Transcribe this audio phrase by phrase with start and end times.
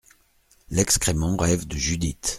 [0.71, 2.29] L’excrément rêve de Judith…